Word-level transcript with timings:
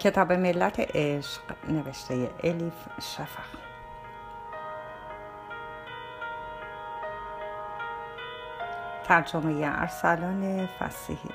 کتاب 0.00 0.32
ملت 0.32 0.80
عشق 0.80 1.42
نوشته 1.68 2.30
الیف 2.44 2.74
شفق. 3.00 3.58
ترجمه 9.04 9.80
ارسلان 9.80 10.66
فسیحی. 10.66 11.30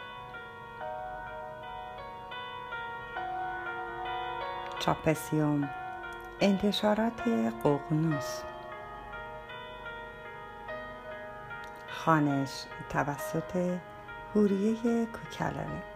چاپسیوم 4.79 5.69
انتشارات 6.39 7.21
ققنوس 7.63 8.41
خانش 11.89 12.65
توسط 12.89 13.79
هوریه 14.35 15.05
کوکلانی. 15.05 15.94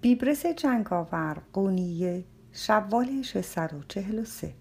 بیبرس 0.00 0.46
جنگاور 0.46 1.42
قونیه 1.52 2.24
شوال 2.52 3.22
643 3.22 4.54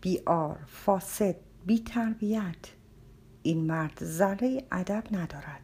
بیار 0.00 0.58
فاسد 0.66 1.36
بی 1.66 1.78
تربیت. 1.78 2.56
این 3.42 3.66
مرد 3.66 4.04
ذره 4.04 4.64
ادب 4.72 5.04
ندارد. 5.10 5.60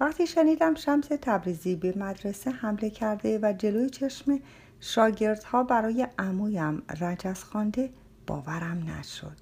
وقتی 0.00 0.26
شنیدم 0.26 0.74
شمس 0.74 1.08
تبریزی 1.22 1.76
به 1.76 1.98
مدرسه 1.98 2.50
حمله 2.50 2.90
کرده 2.90 3.38
و 3.42 3.54
جلوی 3.58 3.90
چشم 3.90 4.40
شاگردها 4.80 5.62
برای 5.62 6.06
عمویم 6.18 6.82
رجز 7.00 7.42
خوانده 7.44 7.90
باورم 8.26 8.90
نشد. 8.90 9.36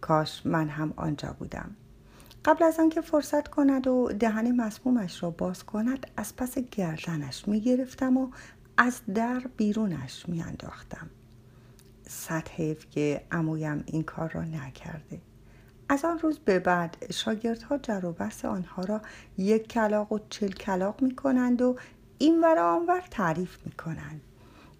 کاش 0.00 0.46
من 0.46 0.68
هم 0.68 0.92
آنجا 0.96 1.36
بودم. 1.38 1.76
قبل 2.44 2.64
از 2.64 2.80
آنکه 2.80 3.00
فرصت 3.00 3.48
کند 3.48 3.86
و 3.86 4.12
دهن 4.20 4.52
مسمومش 4.52 5.22
را 5.22 5.30
باز 5.30 5.64
کند 5.64 6.06
از 6.16 6.36
پس 6.36 6.58
گردنش 6.58 7.48
می 7.48 7.60
گرفتم 7.60 8.16
و 8.16 8.30
از 8.76 9.00
در 9.14 9.42
بیرونش 9.56 10.28
می 10.28 10.42
انداختم. 10.42 11.10
صد 12.08 12.48
حیف 12.48 12.90
که 12.90 13.24
امویم 13.30 13.84
این 13.86 14.02
کار 14.02 14.30
را 14.30 14.44
نکرده. 14.44 15.20
از 15.88 16.04
آن 16.04 16.18
روز 16.18 16.38
به 16.38 16.58
بعد 16.58 16.96
شاگردها 17.12 17.78
جر 17.78 18.04
و 18.04 18.12
بحث 18.12 18.44
آنها 18.44 18.84
را 18.84 19.00
یک 19.38 19.68
کلاق 19.68 20.12
و 20.12 20.18
چل 20.30 20.48
کلاق 20.48 21.02
می 21.02 21.16
کنند 21.16 21.62
و 21.62 21.76
این 22.18 22.40
ور 22.40 22.58
آنور 22.58 23.02
تعریف 23.10 23.58
می 23.66 23.72
کنند. 23.72 24.20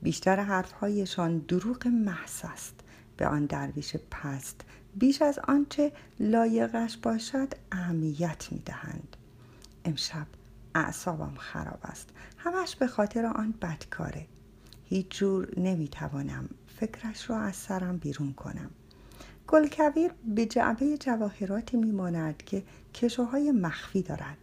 بیشتر 0.02 0.36
حرفهایشان 0.36 1.38
دروغ 1.38 1.86
محض 1.86 2.40
است 2.44 2.80
به 3.16 3.26
آن 3.26 3.46
درویش 3.46 3.96
پست 4.10 4.60
بیش 4.94 5.22
از 5.22 5.38
آنچه 5.38 5.92
لایقش 6.20 6.96
باشد 6.96 7.48
اهمیت 7.72 8.48
می 8.50 8.58
دهند. 8.58 9.16
امشب 9.84 10.26
اعصابم 10.74 11.34
خراب 11.38 11.78
است. 11.82 12.08
همش 12.38 12.76
به 12.76 12.86
خاطر 12.86 13.26
آن 13.26 13.54
بدکاره. 13.62 14.26
هیچ 14.84 15.08
جور 15.08 15.48
نمی 15.56 15.88
توانم 15.88 16.48
فکرش 16.66 17.30
را 17.30 17.38
از 17.38 17.56
سرم 17.56 17.96
بیرون 17.96 18.32
کنم. 18.32 18.70
گلکویر 19.46 20.12
به 20.24 20.46
جعبه 20.46 20.98
جواهراتی 20.98 21.76
میماند 21.76 22.36
که 22.36 22.62
کشوهای 22.94 23.52
مخفی 23.52 24.02
دارد. 24.02 24.36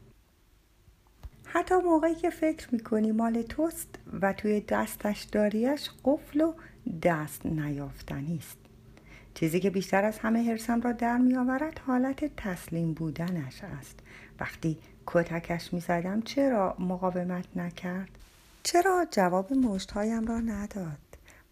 حتی 1.45 1.75
موقعی 1.75 2.15
که 2.15 2.29
فکر 2.29 2.67
می‌کنی 2.71 3.11
مال 3.11 3.41
توست 3.41 3.89
و 4.21 4.33
توی 4.33 4.61
دستش 4.61 5.23
داریش 5.23 5.89
قفل 6.03 6.41
و 6.41 6.53
دست 7.03 7.45
نیافتنی 7.45 8.37
است. 8.37 8.57
چیزی 9.33 9.59
که 9.59 9.69
بیشتر 9.69 10.03
از 10.03 10.19
همه 10.19 10.43
حرسم 10.49 10.81
را 10.81 10.91
در 10.91 11.17
می 11.17 11.35
آورد 11.35 11.79
حالت 11.87 12.35
تسلیم 12.35 12.93
بودنش 12.93 13.63
است 13.63 13.99
وقتی 14.39 14.77
کتکش 15.07 15.73
می 15.73 15.79
زدم 15.79 16.21
چرا 16.21 16.75
مقاومت 16.79 17.45
نکرد؟ 17.55 18.09
چرا 18.63 19.05
جواب 19.11 19.53
مشتهایم 19.53 20.25
را 20.25 20.39
نداد؟ 20.39 20.97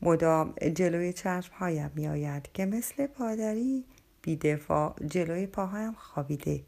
مدام 0.02 0.54
جلوی 0.76 1.14
چشمهایم 1.14 1.92
می 1.96 2.08
آید 2.08 2.50
که 2.54 2.66
مثل 2.66 3.08
پادری 3.08 3.86
بیدفاع 4.22 4.96
جلوی 5.06 5.48
پاهایم 5.48 5.94
خوابیده 5.94 6.64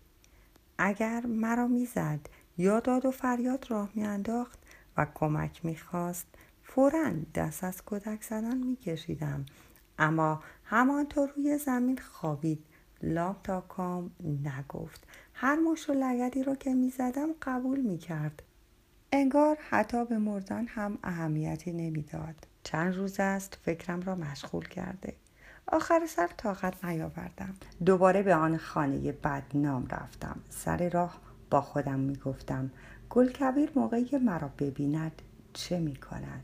اگر 0.77 1.25
مرا 1.25 1.67
می‌زد 1.67 2.19
یا 2.57 2.79
داد 2.79 3.05
و 3.05 3.11
فریاد 3.11 3.65
راه 3.69 3.89
میانداخت 3.95 4.59
و 4.97 5.07
کمک 5.13 5.65
می‌خواست 5.65 6.27
فورا 6.63 7.11
دست 7.35 7.63
از 7.63 7.81
کودک 7.81 8.21
زدن 8.21 8.57
میکشیدم 8.57 9.45
اما 9.99 10.43
همانطور 10.63 11.29
روی 11.37 11.57
زمین 11.57 11.97
خوابید. 11.97 12.65
لام 13.03 13.35
تا 13.43 13.61
کام 13.61 14.11
نگفت. 14.23 15.07
هر 15.33 15.55
مش 15.55 15.89
و 15.89 15.93
لگدی 15.93 16.43
رو 16.43 16.55
که 16.55 16.73
می‌زدم 16.73 17.27
قبول 17.41 17.79
می‌کرد. 17.79 18.43
انگار 19.11 19.57
حتی 19.69 20.05
به 20.05 20.17
مردن 20.17 20.65
هم 20.67 20.97
اهمیتی 21.03 21.71
نمی‌داد. 21.71 22.35
چند 22.63 22.95
روز 22.95 23.19
است 23.19 23.57
فکرم 23.63 24.01
را 24.01 24.15
مشغول 24.15 24.67
کرده. 24.67 25.13
آخر 25.67 26.05
سر 26.07 26.29
طاقت 26.37 26.85
نیاوردم. 26.85 27.53
دوباره 27.85 28.23
به 28.23 28.35
آن 28.35 28.57
خانه 28.57 29.11
بدنام 29.11 29.87
رفتم. 29.87 30.39
سر 30.49 30.89
راه 30.89 31.21
با 31.49 31.61
خودم 31.61 31.99
می‌گفتم 31.99 32.71
گلکبیر 33.09 33.71
موقعی 33.75 34.05
که 34.05 34.19
مرا 34.19 34.51
ببیند 34.59 35.21
چه 35.53 35.79
می‌کند؟ 35.79 36.43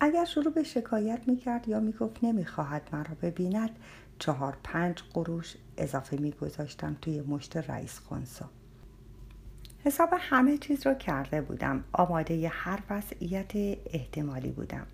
اگر 0.00 0.24
شروع 0.24 0.52
به 0.52 0.62
شکایت 0.62 1.20
می‌کرد 1.26 1.68
یا 1.68 1.80
می‌گفت 1.80 2.24
نمی‌خواهد 2.24 2.88
مرا 2.92 3.14
ببیند 3.22 3.70
چهار 4.18 4.56
پنج 4.64 5.02
قروش 5.14 5.54
اضافه 5.76 6.16
میگذاشتم 6.16 6.96
توی 7.02 7.20
مشت 7.20 7.56
رئیس 7.56 7.98
خونسا. 7.98 8.50
حساب 9.84 10.08
همه 10.18 10.58
چیز 10.58 10.86
را 10.86 10.94
کرده 10.94 11.40
بودم. 11.40 11.84
آماده 11.92 12.48
هر 12.48 12.78
وضعیت 12.90 13.52
احتمالی 13.92 14.50
بودم. 14.50 14.86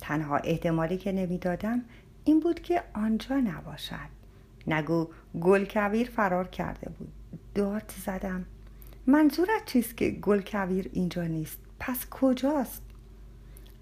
تنها 0.00 0.36
احتمالی 0.36 0.96
که 0.96 1.12
نمی‌دادم 1.12 1.82
این 2.24 2.40
بود 2.40 2.60
که 2.60 2.82
آنجا 2.94 3.36
نباشد. 3.36 4.20
نگو 4.66 5.08
گل 5.40 5.64
کویر 5.64 6.10
فرار 6.10 6.48
کرده 6.48 6.90
بود. 6.90 7.12
داد 7.54 7.92
زدم. 8.06 8.44
منظورت 9.06 9.64
چیست 9.66 9.96
که 9.96 10.10
گل 10.10 10.40
کویر 10.40 10.90
اینجا 10.92 11.24
نیست؟ 11.24 11.58
پس 11.80 12.06
کجاست؟ 12.10 12.82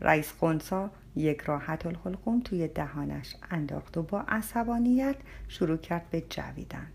رئیس 0.01 0.33
خونسا 0.33 0.91
یک 1.17 1.41
راحت 1.41 1.87
الحلقوم 1.87 2.41
توی 2.41 2.69
دهانش 2.69 3.37
انداخت 3.51 3.97
و 3.97 4.03
با 4.03 4.21
عصبانیت 4.21 5.17
شروع 5.49 5.77
کرد 5.77 6.11
به 6.11 6.23
جویدن. 6.31 6.87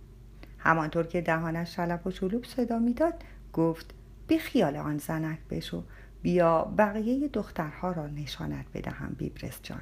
همانطور 0.58 1.08
که 1.08 1.22
دهانش 1.22 1.75
شلب 1.75 2.08
و 2.08 2.12
شلوب 2.12 2.44
صدا 2.44 2.80
می‌داد 2.80 3.13
گفت 3.53 3.94
بی 4.28 4.38
خیال 4.38 4.75
آن 4.75 4.97
زنک 4.97 5.40
بشو 5.50 5.84
بیا 6.22 6.74
بقیه 6.78 7.28
دخترها 7.28 7.92
را 7.92 8.08
نشانت 8.08 8.66
بدهم 8.74 9.16
بیبرس 9.18 9.59
جان. 9.63 9.81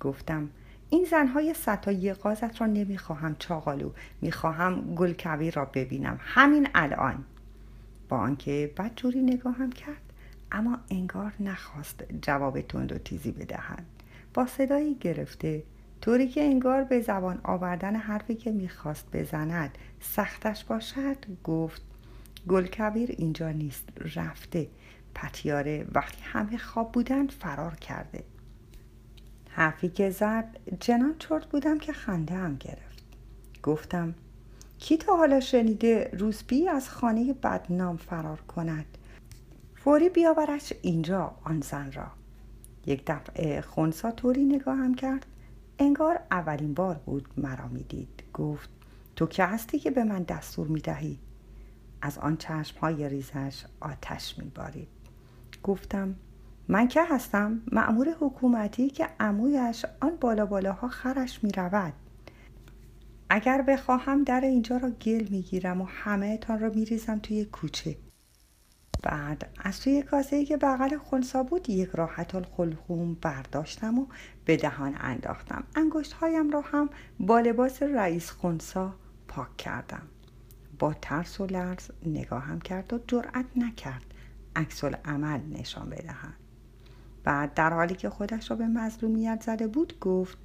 گفتم 0.00 0.50
این 0.90 1.04
زنهای 1.10 1.54
ستایی 1.54 2.12
قازت 2.12 2.60
را 2.60 2.66
نمی‌خواهم 2.66 3.36
چاقالو 3.38 3.90
می‌خواهم 4.20 4.94
گلکوی 4.94 5.50
را 5.50 5.64
ببینم 5.64 6.18
همین 6.20 6.68
الان. 6.74 7.24
با 8.08 8.18
آنکه 8.18 8.72
بدجوری 8.76 9.22
نگاهم 9.22 9.72
کرد 9.72 10.05
اما 10.52 10.78
انگار 10.90 11.32
نخواست 11.40 12.04
جواب 12.22 12.60
تند 12.60 12.92
و 12.92 12.98
تیزی 12.98 13.32
بدهد. 13.32 13.84
با 14.34 14.46
صدایی 14.46 14.94
گرفته 14.94 15.62
طوری 16.00 16.28
که 16.28 16.42
انگار 16.42 16.84
به 16.84 17.00
زبان 17.00 17.40
آوردن 17.44 17.96
حرفی 17.96 18.34
که 18.34 18.52
می‌خواست 18.52 19.06
بزند 19.12 19.78
سختش 20.00 20.64
باشد 20.64 21.16
گفت 21.44 21.82
گلکبیر 22.48 23.10
اینجا 23.18 23.50
نیست 23.50 23.88
رفته. 24.16 24.68
پتیاره 25.14 25.86
وقتی 25.94 26.22
همه 26.22 26.58
خواب 26.58 26.92
بودند 26.92 27.30
فرار 27.30 27.74
کرده. 27.74 28.24
حرفی 29.48 29.88
که 29.88 30.10
زد 30.10 30.56
جنان 30.80 31.14
چرت 31.18 31.46
بودم 31.46 31.78
که 31.78 31.92
خنده 31.92 32.34
هم 32.34 32.56
گرفت. 32.56 33.02
گفتم 33.62 34.14
کی 34.78 34.96
تا 34.96 35.16
حالا 35.16 35.40
شنیده 35.40 36.10
روسبی 36.12 36.68
از 36.68 36.90
خانه 36.90 37.32
بدنام 37.32 37.96
فرار 37.96 38.40
کند؟ 38.40 38.84
فوری 39.86 40.08
بیاورش 40.08 40.72
اینجا 40.82 41.34
آن 41.44 41.60
زن 41.60 41.92
را. 41.92 42.06
یک 42.86 43.02
دفعه 43.06 43.60
خونسا 43.60 44.10
طوری 44.10 44.44
نگاهم 44.44 44.94
کرد. 44.94 45.26
انگار 45.78 46.20
اولین 46.30 46.74
بار 46.74 46.94
بود 46.94 47.28
مرا 47.36 47.68
می‌دید. 47.68 48.22
گفت 48.34 48.70
تو 49.16 49.26
که 49.26 49.44
هستی 49.44 49.78
که 49.78 49.90
به 49.90 50.04
من 50.04 50.22
دستور 50.22 50.66
می‌دهی؟ 50.66 51.18
از 52.02 52.18
آن 52.18 52.36
چشم 52.36 52.78
های 52.80 53.08
ریزش 53.08 53.64
آتش 53.80 54.38
میبارید. 54.38 54.88
گفتم 55.62 56.14
من 56.68 56.88
که 56.88 57.04
هستم؟ 57.10 57.62
معمور 57.72 58.08
حکومتی 58.20 58.90
که 58.90 59.08
عمویش 59.20 59.84
آن 60.00 60.16
بالا 60.20 60.46
بالاها 60.46 60.88
خرش 60.88 61.44
می 61.44 61.52
رود. 61.52 61.92
اگر 63.30 63.62
بخواهم 63.62 64.24
در 64.24 64.40
اینجا 64.40 64.76
را 64.76 64.90
گل 64.90 65.28
می 65.30 65.42
گیرم 65.42 65.80
و 65.80 65.84
همه 65.84 66.38
تان 66.38 66.60
را 66.60 66.68
می 66.68 66.84
ریزم 66.84 67.18
توی 67.18 67.44
کوچه. 67.44 67.96
بعد 69.02 69.48
از 69.58 69.80
توی 69.80 70.02
کاسه 70.02 70.44
که 70.44 70.56
بغل 70.56 70.96
خونسا 70.96 71.42
بود 71.42 71.70
یک 71.70 71.90
راحت 71.90 72.34
الخلقوم 72.34 73.14
برداشتم 73.14 73.98
و 73.98 74.06
به 74.44 74.56
دهان 74.56 74.94
انداختم. 75.00 75.64
انگشت 75.74 76.12
هایم 76.12 76.50
را 76.50 76.60
هم 76.60 76.90
با 77.20 77.40
لباس 77.40 77.82
رئیس 77.82 78.30
خونسا 78.30 78.94
پاک 79.28 79.56
کردم. 79.56 80.02
با 80.78 80.94
ترس 81.02 81.40
و 81.40 81.46
لرز 81.46 81.90
نگاهم 82.06 82.60
کرد 82.60 82.92
و 82.92 82.98
جرأت 83.06 83.46
نکرد 83.56 84.04
عکس 84.56 84.84
عمل 84.84 85.40
نشان 85.52 85.90
بدهد 85.90 86.34
بعد 87.24 87.54
در 87.54 87.72
حالی 87.72 87.94
که 87.94 88.10
خودش 88.10 88.50
را 88.50 88.56
به 88.56 88.66
مظلومیت 88.66 89.42
زده 89.46 89.66
بود 89.66 90.00
گفت 90.00 90.38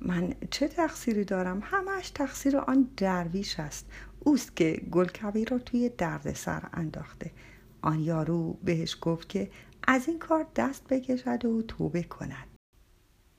من 0.00 0.34
چه 0.50 0.68
تقصیری 0.68 1.24
دارم؟ 1.24 1.62
همش 1.64 2.10
تقصیر 2.10 2.56
آن 2.56 2.88
درویش 2.96 3.60
است. 3.60 3.86
اوست 4.20 4.56
که 4.56 4.82
گلکبی 4.90 5.44
را 5.44 5.58
توی 5.58 5.88
دردسر 5.88 6.62
انداخته. 6.72 7.30
آن 7.86 8.00
یارو 8.00 8.52
بهش 8.52 8.96
گفت 9.00 9.28
که 9.28 9.50
از 9.86 10.08
این 10.08 10.18
کار 10.18 10.46
دست 10.56 10.88
بکشد 10.88 11.44
و 11.44 11.62
توبه 11.62 12.02
کند. 12.02 12.46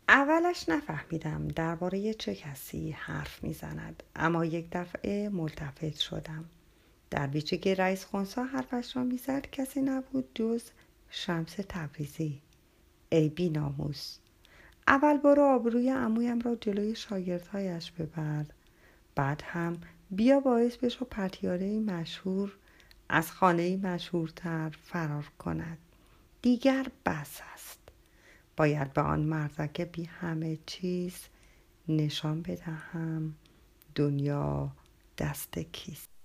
اولش 0.10 0.70
نفهمیدم 0.70 1.48
درباره 1.48 2.14
چه 2.14 2.36
کسی 2.36 2.92
حرف 2.92 3.44
می‌زند 3.44 4.04
اما 4.16 4.46
یک 4.46 4.68
دفعه 4.72 5.30
ملتفت 5.30 6.00
شدم. 6.00 6.46
در 7.10 7.28
بیچه 7.28 7.58
که 7.58 7.76
رئیس 7.76 8.06
خونسا 8.06 8.44
حرفش 8.44 8.98
را 8.98 9.04
می‌زد 9.04 9.46
کسی 9.52 9.82
نبود 9.82 10.30
جز 10.36 10.64
شمس 11.10 11.56
تبریزی. 11.70 12.42
ای 13.10 13.30
بی 13.30 13.50
ناموس 13.50 14.18
اول 14.88 15.18
برو 15.18 15.44
آبروی 15.44 15.90
عمویم 15.90 16.40
را 16.40 16.56
جلوی 16.56 16.96
شاگردهایش 16.96 17.92
ببر 17.92 18.46
بعد 19.16 19.42
هم 19.46 19.78
بیا 20.12 20.40
باعث 20.40 20.78
بشو 20.78 21.06
پتیاره 21.06 21.80
مشهور 21.80 22.58
از 23.10 23.32
خانه 23.32 23.78
مشهورتر 23.78 24.70
فرار 24.70 25.32
کند. 25.40 25.78
دیگر 26.42 26.88
بس 27.06 27.42
است. 27.54 27.80
باید 28.58 28.94
به 28.94 29.02
آن 29.02 29.20
مردک 29.20 29.82
بی 29.82 30.04
همه 30.04 30.58
چیز 30.66 31.20
نشان 31.88 32.42
بدهم. 32.42 33.36
دنیا 33.96 34.72
دست 35.18 35.60
کیست؟ 35.60 36.17